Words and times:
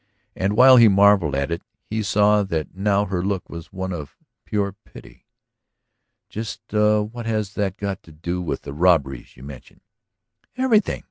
And 0.35 0.57
while 0.57 0.77
he 0.77 0.87
marvelled 0.87 1.35
at 1.35 1.51
it, 1.51 1.61
he 1.85 2.01
saw 2.01 2.41
that 2.41 2.73
now 2.73 3.05
her 3.05 3.23
look 3.23 3.47
was 3.47 3.71
one 3.71 3.93
of 3.93 4.17
pure 4.45 4.71
pity. 4.71 5.27
"Just 6.27 6.59
what 6.73 7.27
has 7.27 7.53
that 7.53 7.77
got 7.77 8.01
to 8.01 8.11
do 8.11 8.41
with 8.41 8.63
the 8.63 8.73
robberies 8.73 9.37
you 9.37 9.43
mention?" 9.43 9.81
"Everything!" 10.57 10.99